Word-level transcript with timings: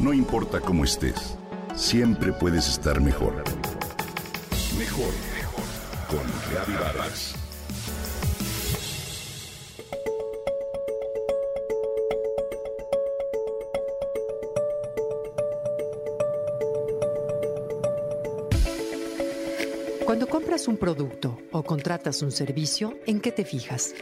No 0.00 0.14
importa 0.14 0.60
cómo 0.60 0.84
estés, 0.84 1.36
siempre 1.76 2.32
puedes 2.32 2.66
estar 2.68 3.02
mejor. 3.02 3.44
Mejor, 4.78 5.12
mejor. 5.34 5.64
Con 6.08 6.26
Reavivadas. 6.50 7.34
Cuando 20.06 20.26
compras 20.28 20.66
un 20.66 20.78
producto 20.78 21.38
o 21.52 21.62
contratas 21.62 22.22
un 22.22 22.32
servicio, 22.32 22.94
¿en 23.04 23.20
qué 23.20 23.32
te 23.32 23.44
fijas? 23.44 23.92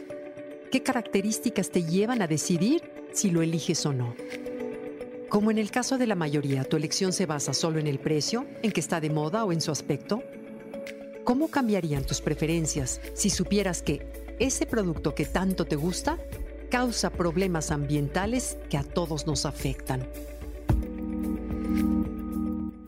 ¿Qué 0.71 0.81
características 0.81 1.71
te 1.71 1.83
llevan 1.83 2.21
a 2.21 2.27
decidir 2.27 2.89
si 3.11 3.31
lo 3.31 3.41
eliges 3.41 3.85
o 3.85 3.91
no? 3.91 4.15
Como 5.29 5.51
en 5.51 5.59
el 5.59 5.69
caso 5.69 5.99
de 5.99 6.07
la 6.07 6.15
mayoría, 6.15 6.63
tu 6.63 6.75
elección 6.75 7.13
se 7.13 7.27
basa 7.27 7.53
solo 7.53 7.77
en 7.79 7.85
el 7.85 7.99
precio, 7.99 8.47
en 8.63 8.71
que 8.71 8.79
está 8.79 8.99
de 8.99 9.11
moda 9.11 9.45
o 9.45 9.51
en 9.51 9.61
su 9.61 9.69
aspecto. 9.69 10.23
¿Cómo 11.23 11.49
cambiarían 11.49 12.03
tus 12.03 12.19
preferencias 12.19 12.99
si 13.13 13.29
supieras 13.29 13.83
que 13.83 14.35
ese 14.39 14.65
producto 14.65 15.13
que 15.13 15.25
tanto 15.25 15.65
te 15.65 15.75
gusta 15.75 16.17
causa 16.71 17.11
problemas 17.11 17.69
ambientales 17.69 18.57
que 18.71 18.77
a 18.77 18.83
todos 18.83 19.27
nos 19.27 19.45
afectan? 19.45 20.09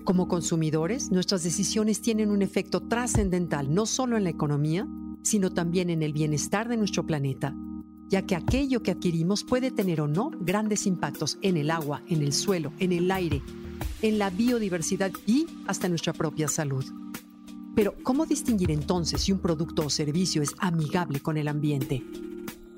Como 0.03 0.27
consumidores, 0.27 1.12
nuestras 1.12 1.43
decisiones 1.43 2.01
tienen 2.01 2.31
un 2.31 2.41
efecto 2.41 2.81
trascendental 2.81 3.71
no 3.71 3.85
solo 3.85 4.17
en 4.17 4.23
la 4.23 4.31
economía, 4.31 4.87
sino 5.21 5.53
también 5.53 5.91
en 5.91 6.01
el 6.01 6.12
bienestar 6.12 6.67
de 6.67 6.77
nuestro 6.77 7.05
planeta 7.05 7.55
ya 8.11 8.23
que 8.23 8.35
aquello 8.35 8.83
que 8.83 8.91
adquirimos 8.91 9.45
puede 9.45 9.71
tener 9.71 10.01
o 10.01 10.07
no 10.07 10.31
grandes 10.41 10.85
impactos 10.85 11.38
en 11.41 11.55
el 11.55 11.71
agua, 11.71 12.03
en 12.07 12.21
el 12.21 12.34
suelo, 12.34 12.73
en 12.77 12.91
el 12.91 13.09
aire, 13.09 13.41
en 14.01 14.20
la 14.20 14.29
biodiversidad 14.29 15.11
y 15.25 15.47
hasta 15.65 15.87
nuestra 15.87 16.12
propia 16.12 16.49
salud. 16.49 16.84
Pero, 17.73 17.95
¿cómo 18.04 18.26
distinguir 18.26 18.70
entonces 18.70 19.21
si 19.21 19.32
un 19.32 19.39
producto 19.39 19.85
o 19.85 19.89
servicio 19.89 20.41
es 20.41 20.54
amigable 20.59 21.21
con 21.21 21.37
el 21.37 21.48
ambiente? 21.48 22.04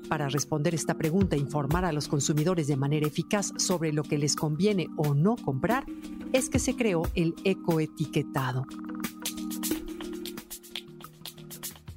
Para 0.08 0.28
responder 0.28 0.72
esta 0.72 0.94
pregunta 0.94 1.34
e 1.34 1.40
informar 1.40 1.84
a 1.84 1.92
los 1.92 2.06
consumidores 2.06 2.68
de 2.68 2.76
manera 2.76 3.08
eficaz 3.08 3.52
sobre 3.56 3.92
lo 3.92 4.04
que 4.04 4.18
les 4.18 4.36
conviene 4.36 4.88
o 4.96 5.14
no 5.14 5.34
comprar, 5.34 5.84
es 6.32 6.48
que 6.48 6.60
se 6.60 6.76
creó 6.76 7.02
el 7.16 7.34
ecoetiquetado. 7.42 8.66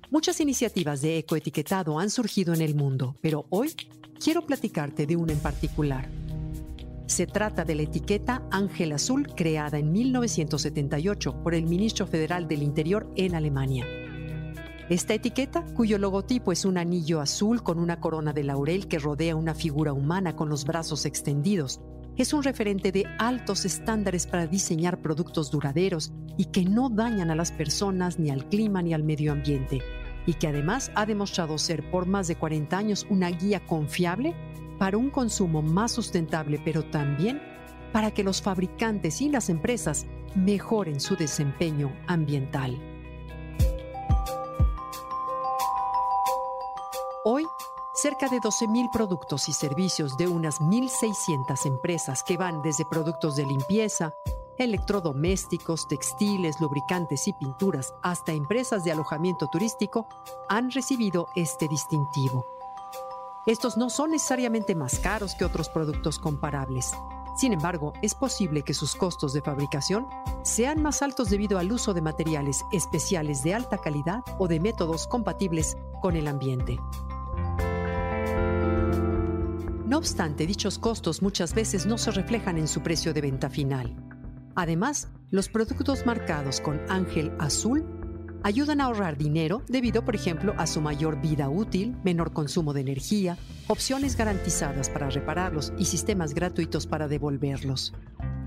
Muchas 0.10 0.40
iniciativas 0.40 1.02
de 1.02 1.18
ecoetiquetado 1.18 2.00
han 2.00 2.10
surgido 2.10 2.54
en 2.54 2.62
el 2.62 2.76
mundo, 2.76 3.18
pero 3.20 3.46
hoy 3.50 3.74
quiero 4.24 4.46
platicarte 4.46 5.06
de 5.06 5.18
una 5.18 5.34
en 5.34 5.40
particular. 5.40 6.10
Se 7.08 7.28
trata 7.28 7.66
de 7.66 7.76
la 7.76 7.82
etiqueta 7.82 8.42
Ángel 8.50 8.94
Azul 8.94 9.28
creada 9.36 9.80
en 9.80 9.92
1978 9.92 11.44
por 11.44 11.54
el 11.54 11.66
ministro 11.66 12.08
federal 12.08 12.48
del 12.48 12.64
Interior 12.64 13.12
en 13.18 13.36
Alemania. 13.36 13.86
Esta 14.90 15.14
etiqueta, 15.14 15.66
cuyo 15.76 15.98
logotipo 15.98 16.54
es 16.54 16.64
un 16.64 16.78
anillo 16.78 17.20
azul 17.20 17.62
con 17.62 17.78
una 17.78 18.00
corona 18.00 18.32
de 18.32 18.46
laurel 18.46 18.88
que 18.88 19.00
rodea 19.00 19.36
una 19.36 19.56
figura 19.56 19.92
humana 19.92 20.38
con 20.38 20.48
los 20.48 20.64
brazos 20.64 21.06
extendidos, 21.06 21.82
es 22.16 22.32
un 22.32 22.44
referente 22.44 22.94
de 22.94 23.04
altos 23.20 23.66
estándares 23.66 24.26
para 24.26 24.48
diseñar 24.48 25.02
productos 25.02 25.52
duraderos 25.52 26.14
y 26.38 26.46
que 26.46 26.64
no 26.64 26.90
dañan 26.90 27.30
a 27.30 27.36
las 27.36 27.52
personas, 27.52 28.18
ni 28.18 28.30
al 28.30 28.48
clima, 28.48 28.82
ni 28.82 28.94
al 28.94 29.04
medio 29.04 29.34
ambiente 29.34 29.82
y 30.28 30.36
que 30.36 30.48
además 30.48 30.92
ha 30.94 31.08
demostrado 31.08 31.58
ser 31.58 31.90
por 31.90 32.06
más 32.06 32.28
de 32.28 32.36
40 32.36 32.78
años 32.78 33.08
una 33.10 33.30
guía 33.30 33.66
confiable 33.66 34.36
para 34.78 34.98
un 34.98 35.10
consumo 35.10 35.64
más 35.64 35.94
sustentable, 35.94 36.62
pero 36.64 36.84
también 36.84 37.42
para 37.92 38.12
que 38.12 38.24
los 38.24 38.42
fabricantes 38.44 39.22
y 39.22 39.30
las 39.30 39.50
empresas 39.50 40.06
mejoren 40.36 41.00
su 41.00 41.16
desempeño 41.16 41.96
ambiental. 42.06 42.80
Hoy, 47.24 47.44
cerca 47.94 48.28
de 48.28 48.38
12.000 48.38 48.92
productos 48.92 49.50
y 49.50 49.54
servicios 49.54 50.18
de 50.18 50.28
unas 50.28 50.60
1.600 50.60 51.66
empresas 51.66 52.22
que 52.24 52.38
van 52.38 52.62
desde 52.62 52.86
productos 52.86 53.38
de 53.38 53.46
limpieza, 53.46 54.14
electrodomésticos, 54.58 55.88
textiles, 55.88 56.60
lubricantes 56.60 57.28
y 57.28 57.34
pinturas, 57.34 57.94
hasta 58.04 58.32
empresas 58.32 58.84
de 58.84 58.92
alojamiento 58.92 59.48
turístico, 59.48 60.08
han 60.50 60.72
recibido 60.72 61.28
este 61.36 61.68
distintivo. 61.68 62.46
Estos 63.46 63.78
no 63.78 63.90
son 63.90 64.12
necesariamente 64.12 64.76
más 64.76 65.00
caros 65.00 65.34
que 65.36 65.46
otros 65.46 65.70
productos 65.70 66.20
comparables. 66.20 66.92
Sin 67.38 67.54
embargo, 67.54 67.94
es 68.02 68.16
posible 68.16 68.64
que 68.64 68.74
sus 68.74 68.96
costos 68.96 69.32
de 69.32 69.42
fabricación 69.42 70.08
sean 70.42 70.82
más 70.82 71.04
altos 71.04 71.30
debido 71.30 71.60
al 71.60 71.72
uso 71.72 71.94
de 71.94 72.02
materiales 72.02 72.66
especiales 72.72 73.44
de 73.44 73.54
alta 73.54 73.78
calidad 73.78 74.22
o 74.40 74.48
de 74.48 74.60
métodos 74.60 75.08
compatibles 75.08 75.78
con 76.02 76.16
el 76.16 76.28
ambiente. 76.28 76.80
No 79.86 80.00
obstante, 80.00 80.46
dichos 80.46 80.80
costos 80.80 81.22
muchas 81.22 81.54
veces 81.54 81.86
no 81.86 81.98
se 81.98 82.12
reflejan 82.12 82.58
en 82.58 82.68
su 82.68 82.82
precio 82.82 83.14
de 83.14 83.22
venta 83.22 83.50
final. 83.50 84.17
Además, 84.58 85.08
los 85.30 85.50
productos 85.50 86.08
marcados 86.08 86.62
con 86.62 86.82
ángel 86.90 87.32
azul 87.38 87.86
ayudan 88.42 88.82
a 88.82 88.86
ahorrar 88.86 89.16
dinero 89.16 89.62
debido, 89.68 90.04
por 90.04 90.16
ejemplo, 90.16 90.56
a 90.58 90.66
su 90.66 90.82
mayor 90.82 91.22
vida 91.22 91.48
útil, 91.48 91.96
menor 92.04 92.34
consumo 92.34 92.74
de 92.74 92.82
energía, 92.82 93.38
opciones 93.68 94.18
garantizadas 94.18 94.90
para 94.90 95.12
repararlos 95.12 95.74
y 95.78 95.86
sistemas 95.86 96.34
gratuitos 96.34 96.88
para 96.88 97.08
devolverlos. 97.08 97.94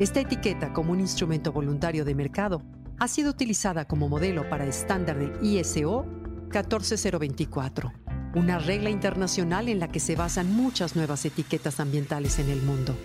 Esta 0.00 0.18
etiqueta 0.18 0.72
como 0.72 0.90
un 0.90 0.98
instrumento 0.98 1.52
voluntario 1.52 2.04
de 2.04 2.16
mercado 2.16 2.60
ha 2.98 3.06
sido 3.06 3.30
utilizada 3.30 3.84
como 3.84 4.08
modelo 4.08 4.48
para 4.50 4.66
estándar 4.66 5.16
del 5.16 5.32
ISO 5.40 6.06
14024, 6.50 7.92
una 8.34 8.58
regla 8.58 8.90
internacional 8.90 9.68
en 9.68 9.78
la 9.78 9.86
que 9.86 10.00
se 10.00 10.16
basan 10.16 10.52
muchas 10.52 10.96
nuevas 10.96 11.24
etiquetas 11.24 11.78
ambientales 11.78 12.40
en 12.40 12.48
el 12.48 12.62
mundo. 12.62 12.96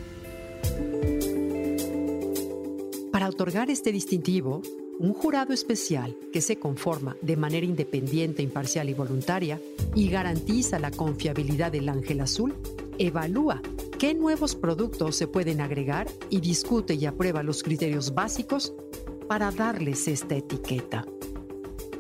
Para 3.15 3.29
otorgar 3.29 3.69
este 3.69 3.93
distintivo, 3.93 4.61
un 4.99 5.13
jurado 5.13 5.53
especial 5.53 6.17
que 6.33 6.41
se 6.41 6.57
conforma 6.57 7.15
de 7.21 7.37
manera 7.37 7.65
independiente, 7.65 8.43
imparcial 8.43 8.89
y 8.89 8.93
voluntaria 8.93 9.61
y 9.95 10.09
garantiza 10.09 10.79
la 10.79 10.91
confiabilidad 10.91 11.71
del 11.71 11.87
ángel 11.87 12.19
azul, 12.19 12.53
evalúa 12.97 13.61
qué 13.99 14.13
nuevos 14.13 14.53
productos 14.57 15.15
se 15.15 15.27
pueden 15.27 15.61
agregar 15.61 16.09
y 16.29 16.41
discute 16.41 16.95
y 16.95 17.05
aprueba 17.05 17.41
los 17.41 17.63
criterios 17.63 18.13
básicos 18.13 18.73
para 19.29 19.49
darles 19.49 20.09
esta 20.09 20.35
etiqueta. 20.35 21.05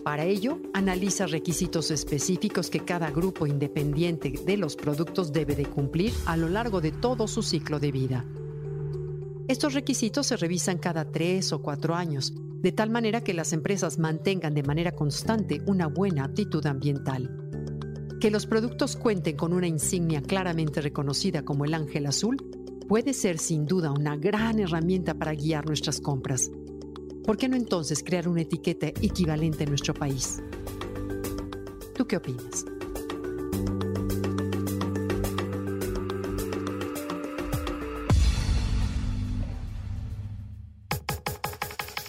Para 0.03 0.25
ello, 0.25 0.59
analiza 0.73 1.27
requisitos 1.27 1.91
específicos 1.91 2.69
que 2.69 2.81
cada 2.81 3.09
grupo 3.09 3.47
independiente 3.47 4.33
de 4.45 4.57
los 4.57 4.75
productos 4.75 5.31
debe 5.31 5.55
de 5.55 5.65
cumplir 5.65 6.11
a 6.25 6.35
lo 6.35 6.49
largo 6.49 6.81
de 6.81 6.91
todo 6.91 7.29
su 7.29 7.41
ciclo 7.41 7.79
de 7.79 7.93
vida 7.93 8.25
estos 9.47 9.75
requisitos 9.75 10.25
se 10.25 10.37
revisan 10.37 10.79
cada 10.79 11.11
tres 11.11 11.53
o 11.53 11.61
cuatro 11.61 11.93
años, 11.93 12.33
de 12.61 12.71
tal 12.71 12.89
manera 12.89 13.23
que 13.23 13.35
las 13.35 13.53
empresas 13.53 13.99
mantengan 13.99 14.55
de 14.55 14.63
manera 14.63 14.93
constante 14.93 15.61
una 15.67 15.85
buena 15.85 16.23
actitud 16.23 16.65
ambiental. 16.65 17.29
Que 18.19 18.31
los 18.31 18.47
productos 18.47 18.95
cuenten 18.95 19.37
con 19.37 19.53
una 19.53 19.67
insignia 19.67 20.23
claramente 20.23 20.81
reconocida 20.81 21.45
como 21.45 21.63
el 21.63 21.75
ángel 21.75 22.07
azul 22.07 22.37
puede 22.87 23.13
ser 23.13 23.37
sin 23.37 23.65
duda 23.65 23.91
una 23.91 24.17
gran 24.17 24.59
herramienta 24.59 25.13
para 25.13 25.35
guiar 25.35 25.67
nuestras 25.67 26.01
compras. 26.01 26.49
¿Por 27.23 27.37
qué 27.37 27.47
no 27.47 27.55
entonces 27.55 28.03
crear 28.03 28.27
una 28.27 28.41
etiqueta 28.41 28.87
equivalente 28.87 29.63
en 29.63 29.69
nuestro 29.69 29.93
país? 29.93 30.41
¿Tú 31.93 32.07
qué 32.07 32.17
opinas? 32.17 32.65